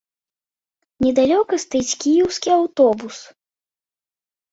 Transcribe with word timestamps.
Недалёка 1.05 1.53
стаіць 1.63 1.97
кіеўскі 2.05 2.49
аўтобус. 2.59 3.17